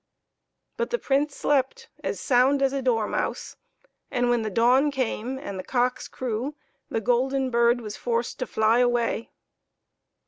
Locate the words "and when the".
4.09-4.49